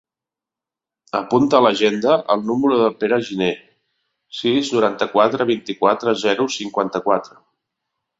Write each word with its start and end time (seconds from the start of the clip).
Apunta 1.17 1.57
a 1.57 1.63
l'agenda 1.65 2.15
el 2.35 2.39
número 2.47 2.79
del 2.79 2.95
Pere 3.03 3.19
Gine: 3.27 3.49
sis, 4.39 4.71
noranta-quatre, 4.77 5.47
vint-i-quatre, 5.51 6.15
zero, 6.23 6.49
cinquanta-quatre. 6.57 7.39